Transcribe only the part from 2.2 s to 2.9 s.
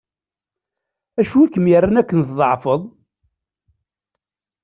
tḍeεfeḍ?